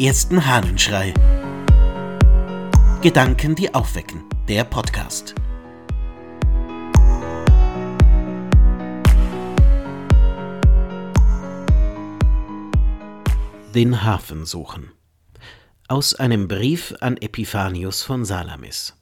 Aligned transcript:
ersten 0.00 0.46
Hahnenschrei. 0.46 1.12
Gedanken, 3.02 3.54
die 3.54 3.74
aufwecken. 3.74 4.24
Der 4.48 4.64
Podcast. 4.64 5.34
Den 13.74 14.02
Hafen 14.02 14.46
suchen. 14.46 14.90
Aus 15.86 16.14
einem 16.14 16.48
Brief 16.48 16.94
an 17.00 17.18
Epiphanius 17.18 18.02
von 18.02 18.24
Salamis. 18.24 18.94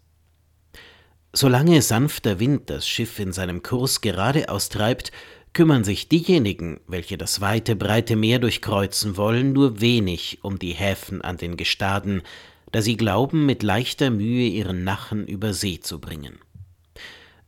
Solange 1.32 1.80
sanfter 1.80 2.40
Wind 2.40 2.70
das 2.70 2.88
Schiff 2.88 3.20
in 3.20 3.32
seinem 3.32 3.62
Kurs 3.62 4.00
geradeaus 4.00 4.68
treibt, 4.68 5.12
kümmern 5.58 5.82
sich 5.82 6.08
diejenigen, 6.08 6.78
welche 6.86 7.18
das 7.18 7.40
weite, 7.40 7.74
breite 7.74 8.14
Meer 8.14 8.38
durchkreuzen 8.38 9.16
wollen, 9.16 9.52
nur 9.52 9.80
wenig 9.80 10.38
um 10.42 10.60
die 10.60 10.70
Häfen 10.70 11.20
an 11.20 11.36
den 11.36 11.56
Gestaden, 11.56 12.22
da 12.70 12.80
sie 12.80 12.96
glauben, 12.96 13.44
mit 13.44 13.64
leichter 13.64 14.10
Mühe 14.10 14.46
ihren 14.46 14.84
Nachen 14.84 15.26
über 15.26 15.52
See 15.52 15.80
zu 15.80 15.98
bringen. 15.98 16.38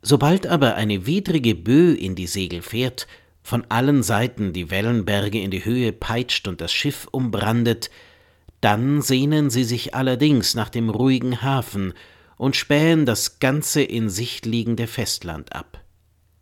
Sobald 0.01 0.45
aber 0.45 0.75
eine 0.75 1.05
widrige 1.05 1.55
Böe 1.55 1.95
in 1.95 2.15
die 2.15 2.27
Segel 2.27 2.61
fährt, 2.61 3.07
von 3.43 3.63
allen 3.69 4.03
Seiten 4.03 4.51
die 4.51 4.69
Wellenberge 4.69 5.39
in 5.39 5.49
die 5.49 5.63
Höhe 5.63 5.93
peitscht 5.93 6.49
und 6.49 6.59
das 6.59 6.73
Schiff 6.73 7.07
umbrandet, 7.11 7.91
dann 8.59 9.01
sehnen 9.01 9.49
sie 9.49 9.63
sich 9.63 9.95
allerdings 9.95 10.53
nach 10.53 10.67
dem 10.67 10.89
ruhigen 10.89 11.43
Hafen 11.43 11.93
und 12.35 12.57
spähen 12.57 13.05
das 13.05 13.39
ganze 13.39 13.81
in 13.81 14.09
Sicht 14.09 14.45
liegende 14.45 14.87
Festland 14.87 15.55
ab. 15.55 15.80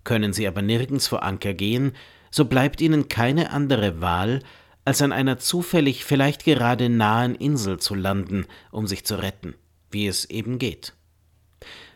Können 0.03 0.33
sie 0.33 0.47
aber 0.47 0.61
nirgends 0.61 1.07
vor 1.07 1.23
Anker 1.23 1.53
gehen, 1.53 1.93
so 2.31 2.45
bleibt 2.45 2.81
ihnen 2.81 3.09
keine 3.09 3.51
andere 3.51 4.01
Wahl, 4.01 4.41
als 4.85 5.01
an 5.01 5.11
einer 5.11 5.37
zufällig 5.37 6.03
vielleicht 6.03 6.45
gerade 6.45 6.89
nahen 6.89 7.35
Insel 7.35 7.79
zu 7.79 7.95
landen, 7.95 8.45
um 8.71 8.87
sich 8.87 9.05
zu 9.05 9.21
retten, 9.21 9.55
wie 9.91 10.07
es 10.07 10.25
eben 10.25 10.57
geht. 10.57 10.93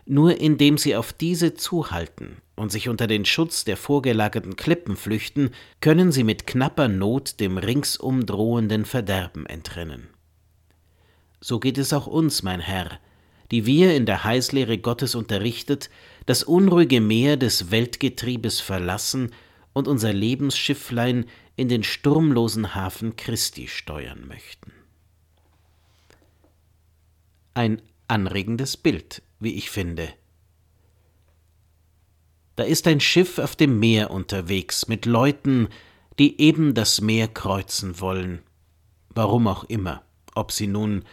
Nur 0.05 0.39
indem 0.39 0.77
sie 0.77 0.95
auf 0.95 1.13
diese 1.13 1.53
zuhalten 1.53 2.37
und 2.55 2.71
sich 2.71 2.89
unter 2.89 3.07
den 3.07 3.25
Schutz 3.25 3.63
der 3.63 3.77
vorgelagerten 3.77 4.57
Klippen 4.57 4.97
flüchten, 4.97 5.51
können 5.79 6.11
sie 6.11 6.23
mit 6.23 6.45
knapper 6.45 6.87
Not 6.87 7.39
dem 7.39 7.57
ringsum 7.57 8.25
drohenden 8.25 8.85
Verderben 8.85 9.45
entrinnen. 9.45 10.09
So 11.39 11.59
geht 11.59 11.77
es 11.77 11.93
auch 11.93 12.05
uns, 12.05 12.43
mein 12.43 12.59
Herr, 12.59 12.99
die 13.53 13.67
wir 13.67 13.95
in 13.95 14.07
der 14.07 14.23
Heißlehre 14.23 14.79
Gottes 14.79 15.13
unterrichtet, 15.13 15.91
das 16.25 16.41
unruhige 16.41 16.99
Meer 17.01 17.37
des 17.37 17.69
Weltgetriebes 17.69 18.59
verlassen 18.59 19.31
und 19.73 19.87
unser 19.87 20.11
Lebensschifflein 20.11 21.25
in 21.55 21.69
den 21.69 21.83
sturmlosen 21.83 22.73
Hafen 22.73 23.15
Christi 23.15 23.67
steuern 23.67 24.27
möchten. 24.27 24.71
Ein 27.53 27.79
anregendes 28.07 28.75
Bild, 28.75 29.21
wie 29.39 29.53
ich 29.53 29.69
finde. 29.69 30.09
Da 32.55 32.63
ist 32.63 32.87
ein 32.87 33.01
Schiff 33.01 33.37
auf 33.37 33.55
dem 33.55 33.77
Meer 33.77 34.09
unterwegs 34.09 34.87
mit 34.87 35.05
Leuten, 35.05 35.67
die 36.17 36.41
eben 36.41 36.73
das 36.73 37.01
Meer 37.01 37.27
kreuzen 37.27 37.99
wollen, 37.99 38.41
warum 39.09 39.45
auch 39.45 39.63
immer, 39.65 40.01
ob 40.33 40.51
sie 40.51 40.65
nun 40.65 41.03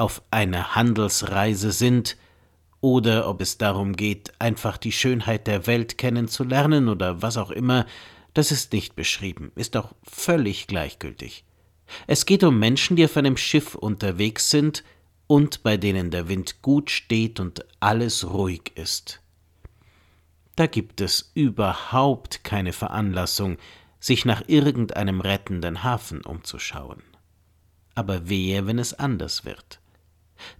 auf 0.00 0.22
einer 0.30 0.74
Handelsreise 0.74 1.72
sind 1.72 2.16
oder 2.80 3.28
ob 3.28 3.42
es 3.42 3.58
darum 3.58 3.94
geht, 3.94 4.32
einfach 4.40 4.78
die 4.78 4.92
Schönheit 4.92 5.46
der 5.46 5.66
Welt 5.66 5.98
kennenzulernen 5.98 6.88
oder 6.88 7.20
was 7.20 7.36
auch 7.36 7.50
immer, 7.50 7.84
das 8.32 8.50
ist 8.50 8.72
nicht 8.72 8.96
beschrieben, 8.96 9.52
ist 9.56 9.76
auch 9.76 9.92
völlig 10.02 10.66
gleichgültig. 10.66 11.44
Es 12.06 12.24
geht 12.24 12.44
um 12.44 12.58
Menschen, 12.58 12.96
die 12.96 13.04
auf 13.04 13.16
einem 13.18 13.36
Schiff 13.36 13.74
unterwegs 13.74 14.48
sind 14.48 14.84
und 15.26 15.62
bei 15.62 15.76
denen 15.76 16.10
der 16.10 16.28
Wind 16.28 16.62
gut 16.62 16.90
steht 16.90 17.38
und 17.38 17.66
alles 17.80 18.30
ruhig 18.30 18.72
ist. 18.76 19.20
Da 20.56 20.66
gibt 20.66 21.02
es 21.02 21.30
überhaupt 21.34 22.42
keine 22.42 22.72
Veranlassung, 22.72 23.58
sich 23.98 24.24
nach 24.24 24.44
irgendeinem 24.46 25.20
rettenden 25.20 25.84
Hafen 25.84 26.22
umzuschauen. 26.22 27.02
Aber 27.94 28.30
wehe, 28.30 28.66
wenn 28.66 28.78
es 28.78 28.94
anders 28.94 29.44
wird. 29.44 29.79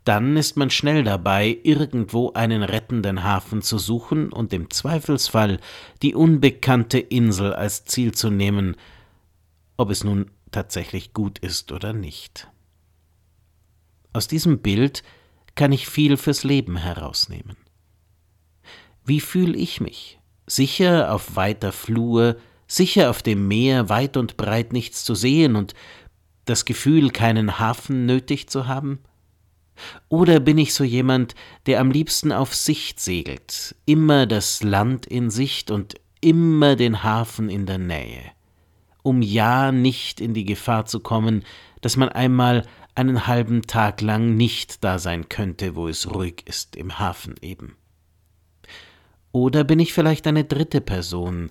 Dann 0.05 0.37
ist 0.37 0.57
man 0.57 0.71
schnell 0.71 1.05
dabei, 1.05 1.59
irgendwo 1.63 2.33
einen 2.33 2.63
rettenden 2.63 3.23
Hafen 3.25 3.63
zu 3.63 3.79
suchen 3.79 4.33
und 4.33 4.53
im 4.53 4.71
Zweifelsfall 4.71 5.61
die 6.03 6.15
unbekannte 6.15 6.99
Insel 6.99 7.53
als 7.53 7.85
Ziel 7.85 8.13
zu 8.13 8.31
nehmen, 8.31 8.77
ob 9.77 9.91
es 9.91 10.05
nun 10.05 10.31
tatsächlich 10.51 11.13
gut 11.13 11.39
ist 11.39 11.73
oder 11.73 11.93
nicht. 11.93 12.49
Aus 14.13 14.29
diesem 14.29 14.59
Bild 14.59 15.03
kann 15.55 15.73
ich 15.73 15.89
viel 15.89 16.17
fürs 16.17 16.45
Leben 16.45 16.77
herausnehmen. 16.77 17.57
Wie 19.05 19.21
fühle 19.21 19.57
ich 19.57 19.81
mich? 19.81 20.19
Sicher 20.47 21.13
auf 21.13 21.37
weiter 21.37 21.73
Flur, 21.73 22.37
sicher 22.67 23.11
auf 23.11 23.23
dem 23.23 23.49
Meer 23.49 23.89
weit 23.89 24.17
und 24.17 24.37
breit 24.37 24.73
nichts 24.73 25.05
zu 25.05 25.15
sehen 25.15 25.57
und 25.57 25.75
das 26.45 26.65
Gefühl, 26.65 27.11
keinen 27.11 27.59
Hafen 27.59 28.07
nötig 28.07 28.49
zu 28.49 28.67
haben? 28.67 29.01
Oder 30.09 30.41
bin 30.41 30.59
ich 30.59 30.75
so 30.75 30.85
jemand, 30.85 31.35
der 31.67 31.81
am 31.81 31.91
liebsten 31.91 32.33
auf 32.33 32.55
Sicht 32.55 33.01
segelt, 33.01 33.75
immer 33.87 34.27
das 34.27 34.63
Land 34.63 35.07
in 35.07 35.31
Sicht 35.31 35.71
und 35.71 35.95
immer 36.21 36.77
den 36.77 37.03
Hafen 37.03 37.49
in 37.49 37.67
der 37.67 37.79
Nähe, 37.79 38.23
um 39.03 39.23
ja 39.23 39.73
nicht 39.73 40.21
in 40.21 40.35
die 40.35 40.45
Gefahr 40.45 40.87
zu 40.87 41.01
kommen, 41.01 41.45
dass 41.81 41.97
man 41.97 42.09
einmal 42.09 42.67
einen 42.95 43.27
halben 43.27 43.63
Tag 43.63 44.01
lang 44.01 44.37
nicht 44.37 44.85
da 44.85 44.99
sein 44.99 45.29
könnte, 45.29 45.77
wo 45.77 45.89
es 45.89 46.13
ruhig 46.13 46.43
ist, 46.47 46.77
im 46.77 46.99
Hafen 46.99 47.35
eben. 47.41 47.77
Oder 49.33 49.65
bin 49.65 49.79
ich 49.79 49.93
vielleicht 49.93 50.27
eine 50.27 50.45
dritte 50.45 50.81
Person, 50.81 51.51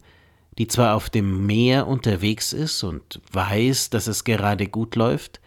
die 0.57 0.67
zwar 0.67 0.95
auf 0.95 1.09
dem 1.09 1.45
Meer 1.45 1.87
unterwegs 1.87 2.51
ist 2.51 2.83
und 2.83 3.21
weiß, 3.31 3.89
dass 3.89 4.07
es 4.07 4.25
gerade 4.25 4.67
gut 4.67 4.95
läuft, 4.95 5.39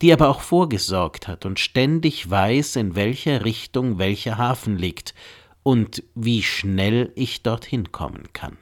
die 0.00 0.12
aber 0.12 0.28
auch 0.28 0.40
vorgesorgt 0.40 1.28
hat 1.28 1.44
und 1.44 1.58
ständig 1.58 2.28
weiß, 2.28 2.76
in 2.76 2.94
welcher 2.94 3.44
Richtung 3.44 3.98
welcher 3.98 4.38
Hafen 4.38 4.76
liegt 4.76 5.14
und 5.62 6.02
wie 6.14 6.42
schnell 6.42 7.12
ich 7.14 7.42
dorthin 7.42 7.92
kommen 7.92 8.32
kann. 8.32 8.56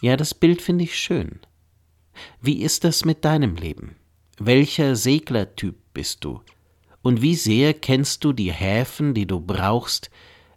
Ja, 0.00 0.16
das 0.16 0.34
Bild 0.34 0.60
finde 0.62 0.84
ich 0.84 0.98
schön. 0.98 1.40
Wie 2.40 2.62
ist 2.62 2.84
das 2.84 3.04
mit 3.04 3.24
deinem 3.24 3.56
Leben? 3.56 3.96
Welcher 4.38 4.96
Seglertyp 4.96 5.76
bist 5.94 6.24
du? 6.24 6.42
Und 7.02 7.22
wie 7.22 7.34
sehr 7.34 7.74
kennst 7.74 8.24
du 8.24 8.32
die 8.32 8.52
Häfen, 8.52 9.14
die 9.14 9.26
du 9.26 9.40
brauchst, 9.40 10.10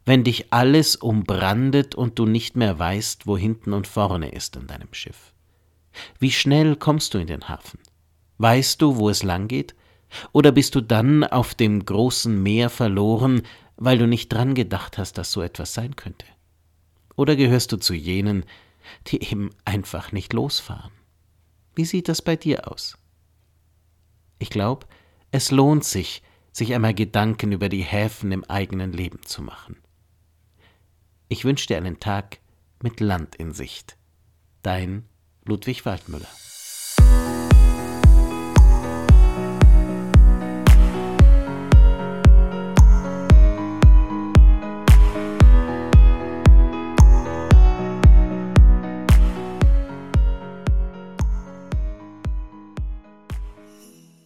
wenn 0.05 0.23
dich 0.23 0.53
alles 0.53 0.95
umbrandet 0.95 1.95
und 1.95 2.19
du 2.19 2.25
nicht 2.25 2.55
mehr 2.55 2.77
weißt, 2.77 3.25
wo 3.25 3.37
hinten 3.37 3.73
und 3.73 3.87
vorne 3.87 4.29
ist 4.29 4.55
an 4.57 4.67
deinem 4.67 4.93
Schiff? 4.93 5.33
Wie 6.19 6.31
schnell 6.31 6.75
kommst 6.75 7.13
du 7.13 7.17
in 7.17 7.27
den 7.27 7.47
Hafen? 7.47 7.79
Weißt 8.37 8.81
du, 8.81 8.97
wo 8.97 9.09
es 9.09 9.23
lang 9.23 9.47
geht? 9.47 9.75
Oder 10.31 10.51
bist 10.51 10.75
du 10.75 10.81
dann 10.81 11.23
auf 11.23 11.55
dem 11.55 11.85
großen 11.85 12.41
Meer 12.41 12.69
verloren, 12.69 13.43
weil 13.77 13.97
du 13.97 14.07
nicht 14.07 14.29
dran 14.29 14.55
gedacht 14.55 14.97
hast, 14.97 15.17
dass 15.17 15.31
so 15.31 15.41
etwas 15.41 15.73
sein 15.73 15.95
könnte? 15.95 16.25
Oder 17.15 17.35
gehörst 17.35 17.71
du 17.71 17.77
zu 17.77 17.93
jenen, 17.93 18.45
die 19.07 19.23
eben 19.23 19.49
einfach 19.63 20.11
nicht 20.11 20.33
losfahren? 20.33 20.91
Wie 21.75 21.85
sieht 21.85 22.07
das 22.07 22.21
bei 22.21 22.35
dir 22.35 22.71
aus? 22.71 22.97
Ich 24.39 24.49
glaube, 24.49 24.85
es 25.31 25.51
lohnt 25.51 25.83
sich, 25.83 26.21
sich 26.51 26.73
einmal 26.73 26.93
Gedanken 26.93 27.51
über 27.51 27.69
die 27.69 27.83
Häfen 27.83 28.31
im 28.31 28.43
eigenen 28.45 28.93
Leben 28.93 29.21
zu 29.23 29.41
machen. 29.41 29.77
Ich 31.27 31.43
wünsche 31.43 31.67
dir 31.67 31.77
einen 31.77 31.99
Tag 31.99 32.39
mit 32.81 32.99
Land 32.99 33.35
in 33.35 33.51
Sicht. 33.51 33.97
Dein 34.61 35.05
Ludwig 35.43 35.85
Waldmüller. 35.85 36.29